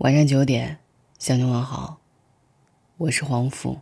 [0.00, 0.76] 晚上九点，
[1.18, 1.96] 向你问好，
[2.98, 3.78] 我是黄甫。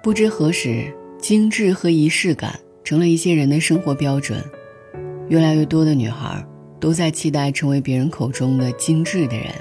[0.00, 4.40] 不知何时，精致和仪式感成了一些人的生活标准。
[5.28, 6.46] 越来越多的女孩
[6.78, 9.52] 都在期待成为别人口中的精致的人。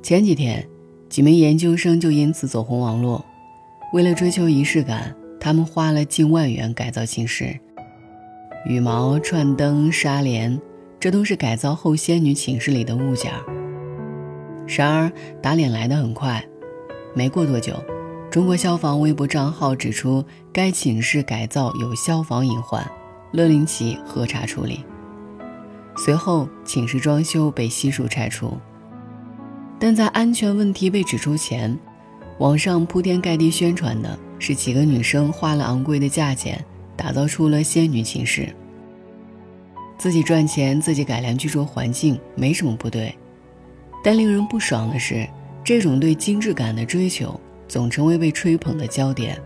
[0.00, 0.64] 前几天，
[1.08, 3.24] 几名研究生就因此走红网络。
[3.92, 7.58] 为了追求仪式感，他们花了近万元改造寝室，
[8.66, 10.60] 羽毛、串灯、纱帘，
[10.98, 13.32] 这都是改造后仙女寝室里的物件。
[14.66, 16.44] 然而，打脸来得很快，
[17.14, 17.74] 没过多久。
[18.28, 22.84] 中国消防微博账号指出，该寝室改造有消防隐患，
[23.32, 24.84] 勒令其核查处理。
[25.96, 28.58] 随后，寝室装修被悉数拆除。
[29.78, 31.78] 但在安全问题被指出前，
[32.38, 36.62] 网上铺天盖地宣传的是几个女生花了昂贵的价钱
[36.96, 38.48] 打造出了仙女寝室。
[39.98, 43.14] 自己赚钱，自己改良居住环境，没什么不对。
[44.04, 45.26] 但令人不爽的是，
[45.64, 47.38] 这种对精致感的追求。
[47.68, 49.36] 总成为被吹捧的焦点。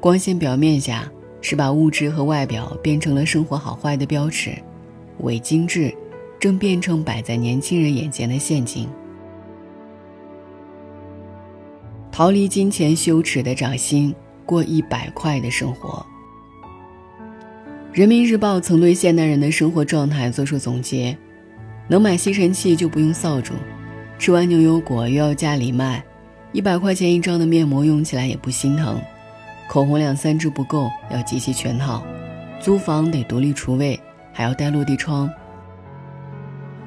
[0.00, 1.08] 光鲜表面下
[1.40, 4.58] 是把物质和外表变成了生活好坏的标尺，
[5.20, 5.94] 伪精致
[6.40, 8.88] 正变成摆在年轻人眼前的陷阱。
[12.18, 14.12] 逃离金钱羞耻的掌心，
[14.44, 16.04] 过一百块的生活。
[17.92, 21.16] 人民日报曾对现代人的生活状态作出总结：
[21.86, 23.52] 能买吸尘器就不用扫帚，
[24.18, 26.02] 吃完牛油果又要加藜麦。
[26.50, 29.00] 一百块钱一张的面膜用起来也不心疼，
[29.68, 32.04] 口红两三支不够，要集齐全套。
[32.60, 33.96] 租房得独立厨卫，
[34.32, 35.30] 还要带落地窗。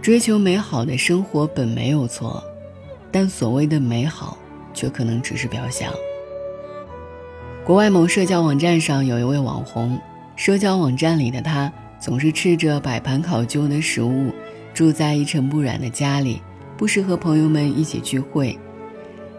[0.02, 2.44] 追求美好的生活本没有错，
[3.10, 4.38] 但所谓的美好，
[4.74, 5.92] 却可能只是表象。
[7.64, 10.00] 国外某社交网站上有一位网红，
[10.36, 14.32] 社交网站里的他总是吃着摆盘考究的食物，
[14.74, 16.42] 住在一尘不染的家里，
[16.76, 18.58] 不时和朋友们一起聚会。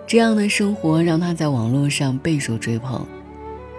[0.07, 3.05] 这样的生活让他在网络上备受追捧，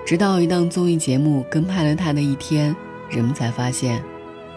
[0.05, 2.75] 直到一档综艺节目跟拍了他的一天，
[3.09, 4.01] 人们才发现，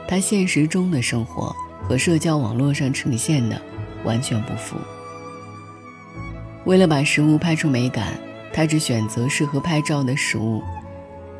[0.08, 3.60] 他现实中的生活和社交网络上呈现的
[4.04, 4.76] 完全不符。
[6.66, 8.08] 为了把食物拍出美感，
[8.52, 10.60] 他只选择适合拍照的食物，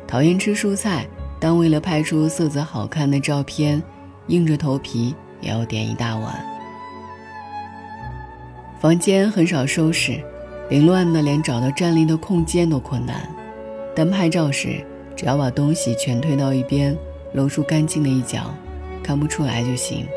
[0.07, 1.05] 讨厌吃蔬菜，
[1.37, 3.83] 但为了拍出色泽好看的照片，
[4.27, 6.33] 硬着头皮也要点一大碗。
[8.79, 10.23] 房间很少收拾，
[10.69, 13.29] 凌乱的连找到站立的空间都困难。
[13.93, 14.81] 但拍照时，
[15.13, 16.97] 只要把东西全推到一边，
[17.33, 18.53] 露出干净的一角，
[19.03, 20.07] 看不出来就行。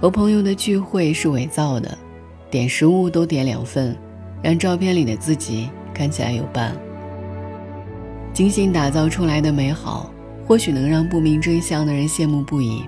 [0.00, 1.98] 和朋友的聚会是伪造的，
[2.50, 3.96] 点食物都点两份，
[4.42, 6.76] 让照片里的自己看起来有伴。
[8.32, 10.12] 精心打造出来的美好，
[10.46, 12.82] 或许能让不明真相的人羡慕不已，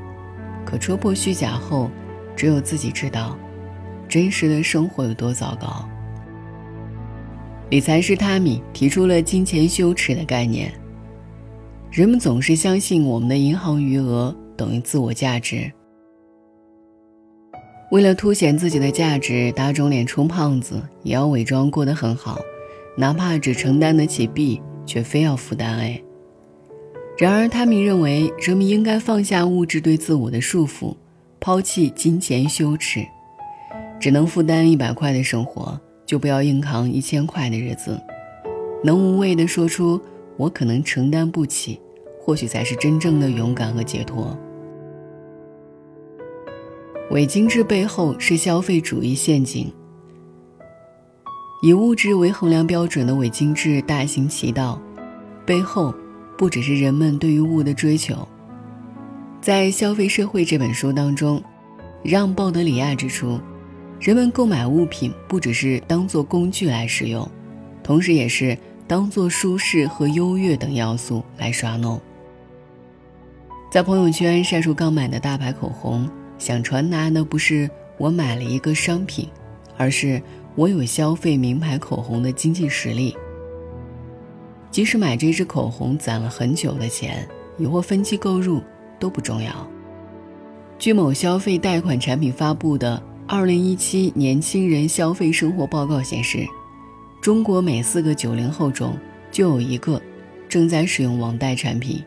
[0.64, 1.90] 可戳破虚假后。
[2.36, 3.36] 只有自己知道，
[4.08, 5.86] 真实的生活有多糟糕。
[7.68, 10.72] 理财师汤米提出了“金钱羞耻”的概念。
[11.90, 15.70] 人们总是相信我们的银行余额等于自我价值。
[17.90, 22.38] 为了凸显自己的价值，打肿脸充胖子，也要伪装过得很好，
[22.96, 26.04] 哪怕只承担得起 B，却非要负担 A。
[27.18, 30.94] 然而，汤米认为，人们应该放下物质对自我的束缚。
[31.40, 33.00] 抛弃金钱羞耻，
[33.98, 37.98] 只能负担一百块的生活，就不要硬扛一千块的日子。
[38.84, 39.98] 能无畏地说出
[40.36, 41.80] “我可能承担不起”，
[42.22, 44.38] 或许才是真正的勇敢和解脱。
[47.10, 49.72] 伪精致背后是消费主义陷阱，
[51.60, 54.80] 以物质为衡量标准的伪精致大行其道，
[55.44, 55.92] 背后
[56.38, 58.26] 不只是人们对于物的追求。
[59.40, 61.42] 在《消费社会》这本书当中，
[62.04, 63.40] 让·鲍德里亚指出，
[63.98, 67.28] 人们购买物品不只是当做工具来使用，
[67.82, 68.56] 同时也是
[68.86, 72.00] 当做舒适和优越等要素来耍弄。
[73.68, 76.08] 在朋友圈晒出刚买的大牌口红，
[76.40, 79.28] 想传达的不是我买了一个商品，
[79.76, 80.20] 而是
[80.56, 83.16] 我有消费名牌口红的经济实力。
[84.72, 87.24] 即使买这支口红攒了很久的钱，
[87.56, 88.60] 亦或分期购入。
[89.00, 89.66] 都不重要。
[90.78, 96.46] 据某消费贷款产品发布的《二零一七年轻人消费生活报告》显示，
[97.22, 98.94] 中国每四个九零后中
[99.32, 99.98] 就有一个
[100.50, 102.04] 正在使用网贷产品。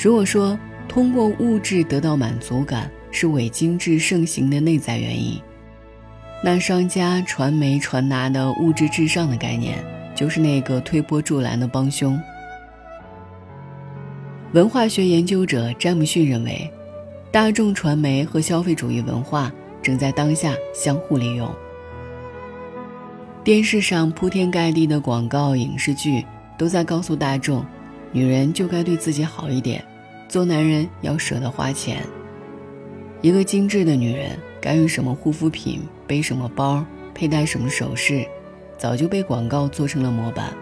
[0.00, 0.56] 如果说
[0.86, 5.40] 通过物质得到满足感是伪精致盛行的内在原因，
[6.42, 9.78] 那商家、传媒传达的物质至上的概念，
[10.14, 12.20] 就是那个推波助澜的帮凶。
[14.52, 16.70] 文化学研究者詹姆逊认为，
[17.30, 19.52] 大众传媒和消费主义文化
[19.82, 21.50] 正在当下相互利用。
[23.44, 26.24] 电视上铺天盖地的广告、影视剧
[26.56, 27.64] 都在告诉大众，
[28.12, 29.82] 女人就该对自己好一点，
[30.28, 32.02] 做男人要舍得花钱。
[33.20, 36.84] 一个精致的女人该用什么护肤品、背什么包、
[37.14, 38.26] 佩戴什么首饰。
[38.78, 40.52] 早就被广告做成了模板，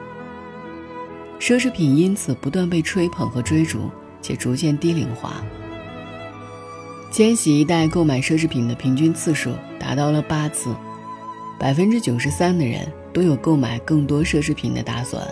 [1.38, 3.90] 奢侈品因此不断被吹捧和追逐，
[4.22, 5.44] 且逐渐低龄化。
[7.12, 10.74] 千禧一代购买奢侈品的平均次数达到了八次，
[11.58, 15.22] 百分之九十三的人都有购买更多奢侈品的打算。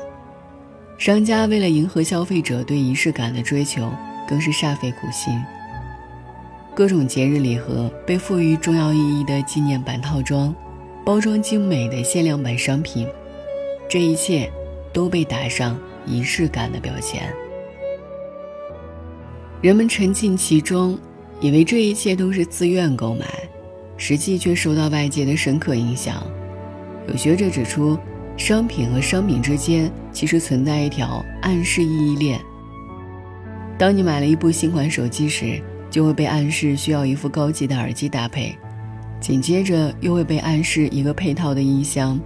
[0.99, 3.91] 商家为了迎合消费者对仪式感的追求，
[4.29, 5.43] 更是煞费苦心。
[6.75, 10.55] 各种节日礼盒被赋予重要意义的纪念版套装。
[11.05, 13.07] 包装精美的限量版商品，
[13.87, 14.51] 这一切
[14.91, 17.23] 都被打上仪式感的标签。
[19.61, 20.99] 人们沉浸其中，
[21.41, 23.27] 以为这一切都是自愿购买，
[23.99, 26.27] 实际却受到外界的深刻影响。
[27.07, 27.99] 有学者指出，
[28.39, 32.41] 商品和商品之间其实存在一条暗示意义链。
[33.77, 35.63] 当你买了一部新款手机时，
[35.95, 38.53] 就会被暗示需要一副高级的耳机搭配。
[39.21, 42.19] 紧接着又会被暗示一个配套的音箱，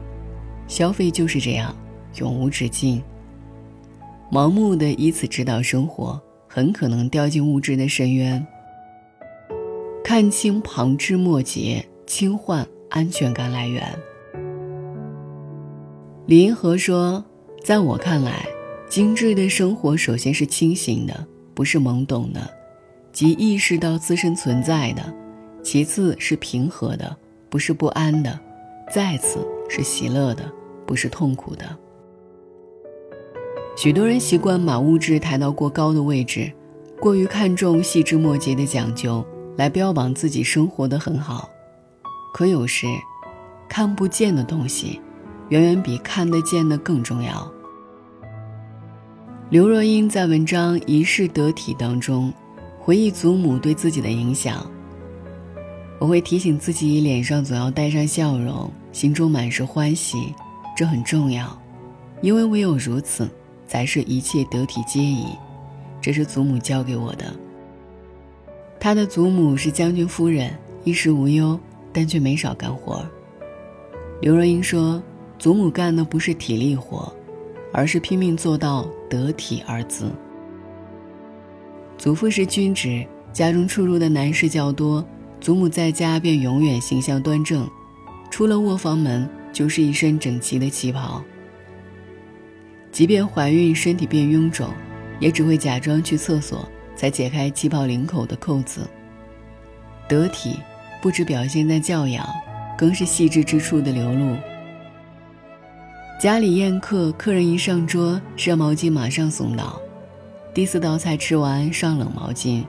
[0.66, 1.76] 消费就是这样，
[2.16, 3.02] 永无止境。
[4.32, 6.18] 盲目的以此指导生活，
[6.48, 8.44] 很可能掉进物质的深渊。
[10.02, 13.84] 看清旁枝末节，轻换安全感来源。
[16.24, 17.22] 李银河说
[17.62, 18.46] ：“在我看来，
[18.88, 22.50] 精致的生活首先是清醒的，不是懵懂的，
[23.18, 25.02] 即意识到自身存在的。”
[25.60, 27.16] 其次是平和的，
[27.50, 28.30] 不是不安的；
[28.94, 30.44] 再次是喜乐的，
[30.86, 31.64] 不是痛苦的。
[33.76, 36.52] 许多人习惯把物质抬到过高的位置，
[37.00, 39.26] 过于看重细枝末节的讲究，
[39.56, 41.50] 来标榜自己生活的很好。
[42.32, 42.86] 可有时，
[43.68, 45.00] 看不见的东西，
[45.48, 47.52] 远远比看得见的更重要。
[49.50, 52.32] 刘若英在文章《一世得体》当中，
[52.88, 54.67] 回忆祖母对自己的影响。
[55.99, 60.32] 我会提醒自己，脸上总要带上笑容，心中满是欢喜，
[60.75, 61.61] 这很重要，
[62.23, 63.29] 因为唯有如此，
[63.67, 65.26] 才是一切得体皆宜。
[66.00, 67.26] 这是祖母教给我的。
[68.81, 70.50] 他的祖母是将军夫人，
[70.82, 71.61] 衣食无忧，
[71.93, 73.05] 但却没少干活。
[74.23, 75.02] 刘若英说，
[75.38, 77.14] 祖母干的不是体力活，
[77.70, 80.11] 而是拼命做到得体二字。
[81.98, 85.04] 祖父是军职，家中出入的男士较多。
[85.40, 87.68] 祖母在家便永远形象端正，
[88.30, 91.22] 出了卧房门就是一身整齐的旗袍。
[92.90, 94.68] 即便怀孕身体变臃肿，
[95.20, 98.80] 也只会假装去厕所，才解开旗袍领口的扣子。
[100.08, 100.58] 得体，
[101.02, 102.28] 不只表现在教养，
[102.76, 104.36] 更是细致之处的流露。
[106.20, 109.80] 家里宴客，客人一上桌，热毛巾马上送到，
[110.54, 112.64] 第四道菜吃完上冷毛巾，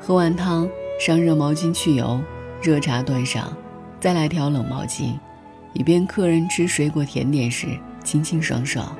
[0.00, 0.68] 喝完汤。
[1.00, 2.20] 上热毛巾去油，
[2.62, 3.52] 热茶端上，
[3.98, 5.18] 再来条冷毛巾，
[5.72, 7.66] 以便客人吃水果甜点时
[8.04, 8.96] 清清爽爽。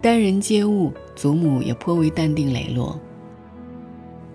[0.00, 2.98] 待人接物，祖母也颇为淡定磊落。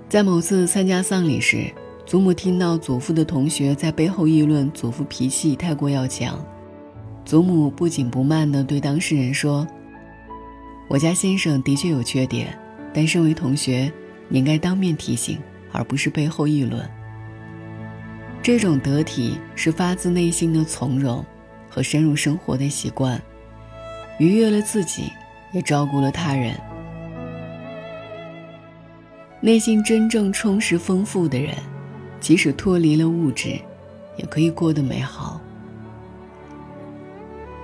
[0.07, 1.69] 在某次参加丧礼时，
[2.05, 6.39] 祖母听到祖父的同学在背后议论祖父脾气太过要强，
[7.25, 9.67] 祖母不紧不慢地对当事人说
[10.87, 12.57] ：“我家先生的确有缺点，
[12.93, 13.91] 但身为同学，
[14.27, 15.37] 你应该当面提醒。”
[15.73, 16.89] 而不是背后议论。
[18.41, 21.23] 这种得体是发自内心的从容
[21.69, 23.21] 和深入生活的习惯，
[24.17, 25.11] 愉悦了自己，
[25.51, 26.55] 也照顾了他人。
[29.41, 31.53] 内心真正充实丰富的人，
[32.19, 33.59] 即使脱离了物质，
[34.15, 35.39] 也可以过得美好。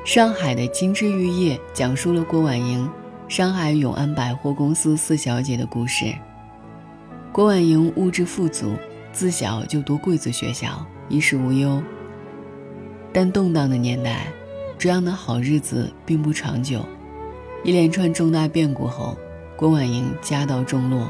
[0.05, 2.87] 上海的金枝玉叶讲述了郭婉莹，
[3.33, 6.13] 上海永安百货公司四小姐的故事。
[7.31, 8.75] 郭婉莹物质富足，
[9.11, 11.81] 自小就读贵族学校，衣食无忧。
[13.11, 14.27] 但动荡的年代，
[14.77, 16.85] 这样的好日子并不长久。
[17.63, 19.17] 一连串重大变故后，
[19.57, 21.09] 郭婉莹家道中落。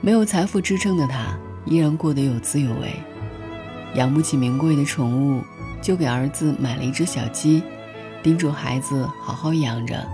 [0.00, 2.92] 没有财富支撑的她，依然过得有滋有味。
[3.94, 5.44] 养不起名贵的宠物，
[5.80, 7.62] 就给儿子买了一只小鸡，
[8.20, 10.04] 叮嘱孩子好好养着。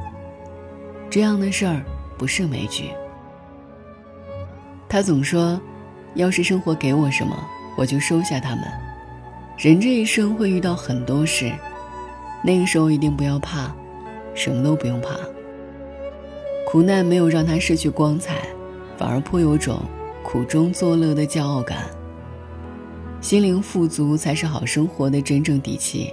[1.13, 1.85] 这样的事儿
[2.17, 2.85] 不胜枚举。
[4.89, 5.61] 他总说
[6.17, 7.37] ：“要是生活给我什么，
[7.77, 8.65] 我就收下他们。”
[9.59, 11.53] 人这一生会遇到很多事，
[12.43, 13.71] 那个时候一定不要怕，
[14.35, 15.11] 什么都不用怕。
[16.67, 18.39] 苦难没有让他失去光彩，
[18.97, 19.83] 反而颇有种
[20.23, 21.91] 苦中作乐的骄傲感。
[23.21, 26.11] 心灵富足才是好生活的真正底气。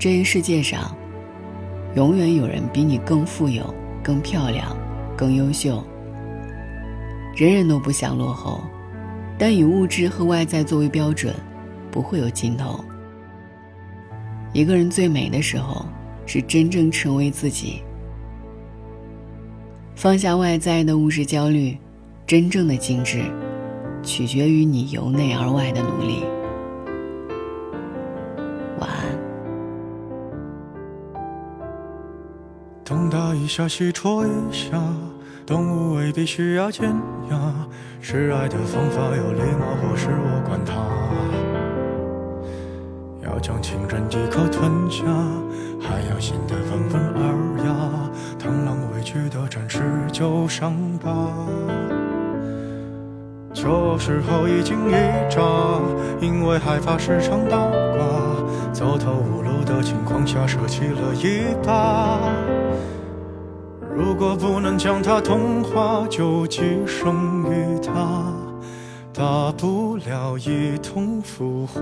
[0.00, 0.96] 这个世界上，
[1.94, 3.62] 永远有人比你更富有、
[4.02, 4.76] 更漂亮、
[5.16, 5.84] 更优秀。
[7.36, 8.62] 人人都不想落后，
[9.38, 11.34] 但以物质和外在作为标准，
[11.90, 12.82] 不会有尽头。
[14.52, 15.84] 一个人最美的时候，
[16.24, 17.82] 是真正成为自己。
[19.94, 21.76] 放下外在的物质焦虑，
[22.26, 23.22] 真正的精致，
[24.02, 26.22] 取决于你由内而外的努力。
[33.42, 34.80] 一下，西戳一下，
[35.44, 36.88] 动物未必需要尖
[37.28, 37.36] 牙，
[38.00, 40.72] 示爱的方法有礼貌，或是我管他。
[43.20, 45.04] 要将情人一口吞下，
[45.80, 47.74] 还要显得温文尔雅。
[48.38, 49.82] 螳螂委屈地展示
[50.12, 51.10] 旧伤疤，
[53.52, 54.92] 这时候一惊一
[55.28, 55.42] 乍，
[56.20, 58.72] 因为害怕时常倒挂。
[58.72, 62.20] 走投无路的情况下，舍弃了一把。
[64.12, 68.22] 如果不能将它同化，就寄生于它。
[69.10, 71.80] 大不了一同腐化，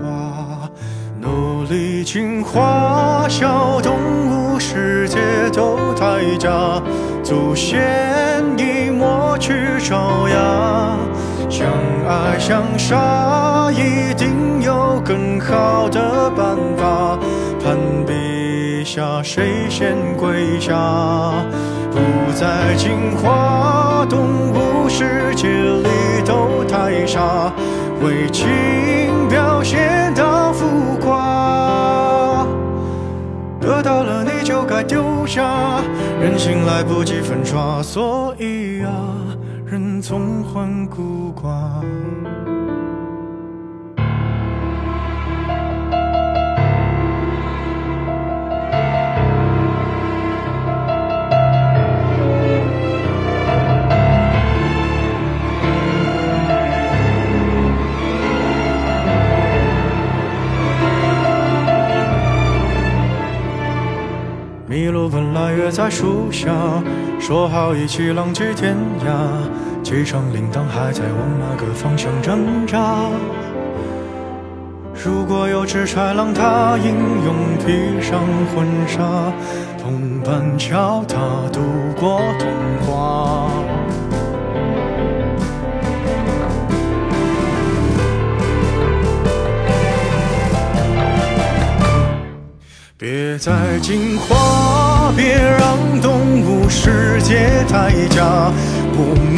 [1.19, 3.97] 努力进化，小动
[4.29, 5.17] 物世界
[5.51, 6.81] 都太假，
[7.21, 10.97] 祖先已抹去爪牙，
[11.49, 11.67] 相
[12.07, 17.19] 爱相杀一定有更好的办法，
[17.61, 20.73] 攀比下谁先跪下，
[21.91, 24.19] 不再进化，动
[24.53, 25.89] 物世界里。
[26.23, 27.51] 都太傻，
[28.03, 28.47] 为情
[29.27, 32.45] 表现到浮夸，
[33.59, 35.81] 得到了你就该丢下，
[36.21, 38.91] 人心来不及粉刷，所以啊，
[39.65, 41.81] 人总患孤寡。
[65.71, 66.51] 在树下
[67.17, 68.75] 说好一起浪迹天
[69.05, 73.09] 涯，机场铃铛还在往哪个方向挣扎？
[74.93, 77.35] 如果有只豺狼，它英勇
[77.65, 78.19] 披上
[78.53, 79.31] 婚纱，
[79.81, 81.17] 同伴教它
[81.53, 81.61] 度
[81.97, 82.49] 过童
[82.85, 83.49] 话。
[92.97, 98.51] 别再进化，别让动物世界太假，
[98.93, 99.15] 我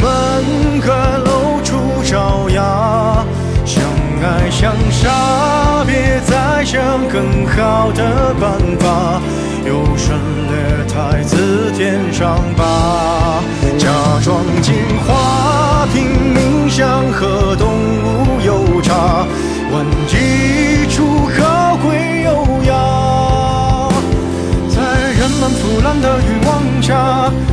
[0.80, 0.88] 该
[1.18, 3.24] 露出爪牙，
[3.64, 3.82] 相
[4.22, 9.20] 爱相杀，别再想更好的办法，
[9.66, 10.16] 优胜
[10.48, 13.42] 劣汰字典上吧，
[13.78, 13.88] 假
[14.22, 14.74] 装进
[15.06, 19.26] 化，拼命想和动物有差，
[19.72, 20.16] 问基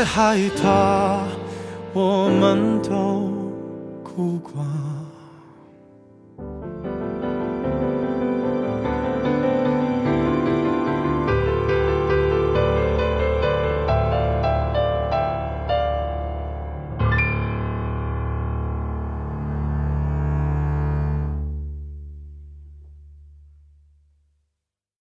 [0.00, 1.24] 别害怕，
[1.92, 3.30] 我们都
[4.02, 4.99] 孤寡。